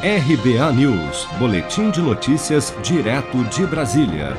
RBA 0.00 0.72
News, 0.74 1.26
Boletim 1.40 1.90
de 1.90 2.00
Notícias, 2.00 2.72
direto 2.84 3.42
de 3.46 3.66
Brasília. 3.66 4.36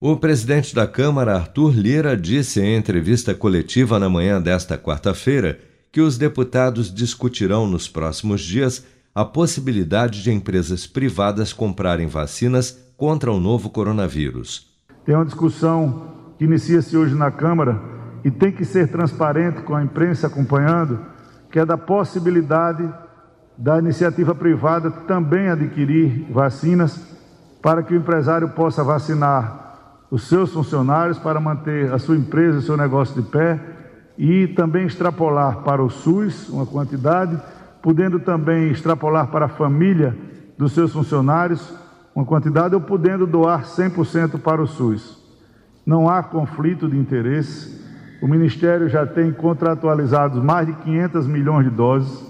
O 0.00 0.16
presidente 0.16 0.74
da 0.74 0.86
Câmara, 0.86 1.34
Arthur 1.34 1.74
Lira, 1.74 2.16
disse 2.16 2.58
em 2.62 2.74
entrevista 2.74 3.34
coletiva 3.34 3.98
na 3.98 4.08
manhã 4.08 4.40
desta 4.40 4.78
quarta-feira 4.78 5.60
que 5.92 6.00
os 6.00 6.16
deputados 6.16 6.90
discutirão 6.90 7.66
nos 7.66 7.86
próximos 7.86 8.40
dias 8.40 8.82
a 9.14 9.26
possibilidade 9.26 10.22
de 10.22 10.32
empresas 10.32 10.86
privadas 10.86 11.52
comprarem 11.52 12.06
vacinas 12.06 12.78
contra 12.96 13.30
o 13.30 13.38
novo 13.38 13.68
coronavírus. 13.68 14.74
Tem 15.04 15.14
uma 15.14 15.26
discussão 15.26 16.14
que 16.38 16.46
inicia-se 16.46 16.96
hoje 16.96 17.14
na 17.14 17.30
Câmara 17.30 17.78
e 18.24 18.30
tem 18.30 18.50
que 18.50 18.64
ser 18.64 18.88
transparente 18.88 19.60
com 19.60 19.74
a 19.74 19.82
imprensa 19.82 20.28
acompanhando, 20.28 20.98
que 21.52 21.58
é 21.58 21.66
da 21.66 21.76
possibilidade 21.76 22.90
da 23.58 23.76
iniciativa 23.80 24.36
privada 24.36 24.88
também 24.88 25.48
adquirir 25.48 26.30
vacinas 26.30 27.04
para 27.60 27.82
que 27.82 27.92
o 27.92 27.96
empresário 27.96 28.48
possa 28.50 28.84
vacinar 28.84 29.66
os 30.08 30.28
seus 30.28 30.52
funcionários 30.52 31.18
para 31.18 31.40
manter 31.40 31.92
a 31.92 31.98
sua 31.98 32.16
empresa, 32.16 32.58
o 32.58 32.62
seu 32.62 32.76
negócio 32.76 33.20
de 33.20 33.28
pé 33.28 33.58
e 34.16 34.46
também 34.46 34.86
extrapolar 34.86 35.58
para 35.64 35.82
o 35.82 35.90
SUS 35.90 36.48
uma 36.48 36.64
quantidade, 36.64 37.36
podendo 37.82 38.20
também 38.20 38.70
extrapolar 38.70 39.26
para 39.26 39.46
a 39.46 39.48
família 39.48 40.16
dos 40.56 40.72
seus 40.72 40.92
funcionários 40.92 41.74
uma 42.14 42.24
quantidade 42.24 42.76
ou 42.76 42.80
podendo 42.80 43.26
doar 43.26 43.64
100% 43.64 44.40
para 44.40 44.62
o 44.62 44.66
SUS. 44.66 45.18
Não 45.84 46.08
há 46.08 46.22
conflito 46.22 46.88
de 46.88 46.96
interesse. 46.96 47.84
O 48.22 48.28
Ministério 48.28 48.88
já 48.88 49.06
tem 49.06 49.32
contratualizados 49.32 50.42
mais 50.42 50.66
de 50.66 50.72
500 50.74 51.26
milhões 51.26 51.64
de 51.64 51.70
doses. 51.70 52.27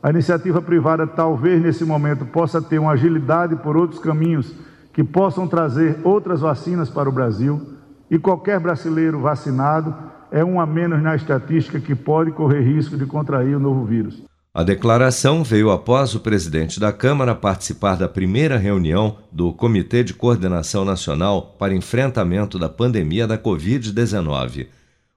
A 0.00 0.10
iniciativa 0.10 0.62
privada 0.62 1.06
talvez 1.06 1.60
nesse 1.60 1.84
momento 1.84 2.24
possa 2.24 2.62
ter 2.62 2.78
uma 2.78 2.92
agilidade 2.92 3.56
por 3.56 3.76
outros 3.76 4.00
caminhos 4.00 4.52
que 4.92 5.02
possam 5.02 5.48
trazer 5.48 5.98
outras 6.04 6.40
vacinas 6.40 6.88
para 6.88 7.08
o 7.08 7.12
Brasil. 7.12 7.60
E 8.08 8.18
qualquer 8.18 8.60
brasileiro 8.60 9.20
vacinado 9.20 9.94
é 10.30 10.44
um 10.44 10.60
a 10.60 10.66
menos 10.66 11.02
na 11.02 11.16
estatística 11.16 11.80
que 11.80 11.94
pode 11.94 12.30
correr 12.30 12.60
risco 12.60 12.96
de 12.96 13.06
contrair 13.06 13.56
o 13.56 13.60
novo 13.60 13.84
vírus. 13.84 14.22
A 14.54 14.62
declaração 14.62 15.42
veio 15.44 15.70
após 15.70 16.14
o 16.14 16.20
presidente 16.20 16.80
da 16.80 16.92
Câmara 16.92 17.34
participar 17.34 17.96
da 17.96 18.08
primeira 18.08 18.56
reunião 18.56 19.18
do 19.30 19.52
Comitê 19.52 20.02
de 20.02 20.14
Coordenação 20.14 20.84
Nacional 20.84 21.54
para 21.58 21.74
Enfrentamento 21.74 22.58
da 22.58 22.68
Pandemia 22.68 23.26
da 23.26 23.36
Covid-19. 23.36 24.68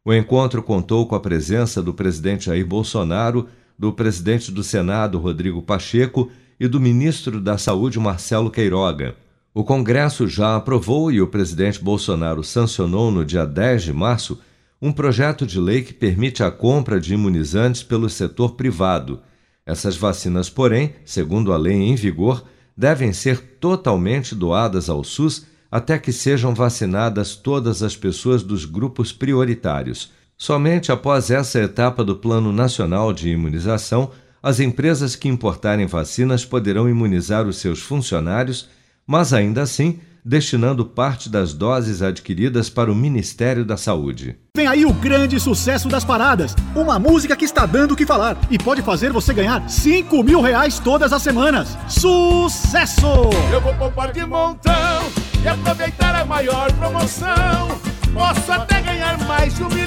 O 0.04 0.14
encontro 0.14 0.62
contou 0.62 1.08
com 1.08 1.16
a 1.16 1.20
presença 1.20 1.82
do 1.82 1.94
presidente 1.94 2.48
Jair 2.48 2.66
Bolsonaro 2.66 3.48
do 3.78 3.92
presidente 3.92 4.52
do 4.52 4.64
Senado, 4.64 5.18
Rodrigo 5.18 5.62
Pacheco, 5.62 6.32
e 6.60 6.68
do 6.68 6.80
ministro 6.80 7.42
da 7.42 7.58
Saúde, 7.58 8.00
Marcelo 8.00 8.52
Queiroga. 8.52 9.16
O 9.54 9.64
Congresso 9.64 10.28
já 10.28 10.56
aprovou 10.56 11.12
e 11.12 11.22
o 11.22 11.28
presidente 11.28 11.84
Bolsonaro 11.84 12.44
sancionou 12.44 13.12
no 13.12 13.26
dia 13.26 13.46
10 13.46 13.84
de 13.84 13.94
março 13.94 14.40
um 14.82 14.92
projeto 14.92 15.46
de 15.46 15.60
lei 15.60 15.82
que 15.82 15.94
permite 15.94 16.44
a 16.44 16.50
compra 16.50 17.00
de 17.00 17.14
imunizantes 17.14 17.84
pelo 17.84 18.10
setor 18.10 18.56
privado. 18.56 19.20
Essas 19.66 19.96
vacinas, 19.96 20.50
porém, 20.50 20.94
segundo 21.04 21.52
a 21.52 21.58
lei 21.58 21.74
em 21.74 21.96
vigor, 21.96 22.44
devem 22.76 23.12
ser 23.14 23.40
totalmente 23.60 24.34
doadas 24.34 24.90
ao 24.90 25.04
SUS 25.04 25.46
até 25.70 25.98
que 25.98 26.12
sejam 26.12 26.54
vacinadas 26.54 27.36
todas 27.36 27.82
as 27.84 27.96
pessoas 27.96 28.44
dos 28.44 28.66
grupos 28.66 29.14
prioritários. 29.14 30.12
Somente 30.42 30.92
após 30.92 31.30
essa 31.30 31.60
etapa 31.60 32.04
do 32.04 32.16
Plano 32.16 32.52
Nacional 32.52 33.14
de 33.14 33.30
Imunização, 33.30 34.10
as 34.42 34.60
empresas 34.60 35.16
que 35.16 35.30
importarem 35.30 35.86
vacinas 35.86 36.44
poderão 36.44 36.90
imunizar 36.90 37.46
os 37.46 37.58
seus 37.58 37.80
funcionários, 37.80 38.68
mas 39.06 39.34
ainda 39.34 39.62
assim 39.62 40.00
destinando 40.26 40.84
parte 40.84 41.30
das 41.30 41.54
doses 41.54 42.02
adquiridas 42.02 42.72
para 42.72 42.92
o 42.92 42.96
Ministério 42.96 43.64
da 43.64 43.78
Saúde. 43.78 44.36
Vem 44.58 44.66
aí 44.66 44.84
o 44.84 44.92
grande 44.92 45.40
sucesso 45.40 45.88
das 45.88 46.04
paradas, 46.04 46.56
uma 46.76 46.98
música 46.98 47.36
que 47.36 47.46
está 47.46 47.68
dando 47.68 47.92
o 47.92 47.96
que 47.96 48.06
falar 48.06 48.36
e 48.50 48.58
pode 48.58 48.82
fazer 48.82 49.12
você 49.12 49.36
ganhar 49.36 49.70
5 49.70 50.24
mil 50.24 50.42
reais 50.42 50.80
todas 50.80 51.14
as 51.14 51.22
semanas. 51.22 51.78
Sucesso! 51.88 53.30
Eu 53.54 53.62
vou 53.62 53.76
poupar 53.76 54.12
de 54.12 54.26
montão 54.26 55.04
e 55.44 55.48
aproveitar 55.48 56.16
a 56.16 56.26
maior 56.26 56.74
promoção. 56.74 57.80
Posso 58.12 58.52
até 58.52 58.82
ganhar 58.82 59.18
mais 59.28 59.56
de 59.56 59.64
um 59.64 59.70
milhão. 59.70 59.81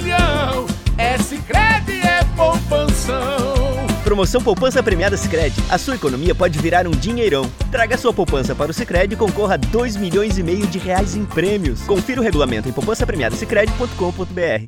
Promoção 4.15 4.41
Poupança 4.41 4.81
Premiada 4.81 5.17
Sicredi. 5.17 5.61
A 5.69 5.77
sua 5.77 5.97
economia 5.97 6.33
pode 6.37 6.57
virar 6.61 6.87
um 6.87 6.93
dinheirão. 6.93 7.51
Traga 7.69 7.99
sua 7.99 8.13
poupança 8.13 8.55
para 8.55 8.71
o 8.71 8.75
Sicredi 8.75 9.15
e 9.15 9.17
concorra 9.17 9.55
a 9.55 9.57
2 9.57 9.97
milhões 9.97 10.39
e 10.39 10.43
meio 10.45 10.69
de 10.69 10.79
reais 10.79 11.17
em 11.17 11.25
prêmios. 11.25 11.83
Confira 11.83 12.21
o 12.21 12.23
regulamento 12.23 12.69
em 12.69 12.73
poupancapremiadasicredi.com.br. 12.73 14.67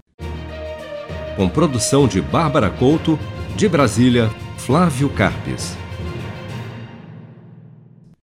Com 1.36 1.48
produção 1.48 2.08
de 2.08 2.20
Bárbara 2.20 2.70
Couto, 2.70 3.16
de 3.54 3.68
Brasília, 3.68 4.28
Flávio 4.56 5.08
Carpes. 5.10 5.76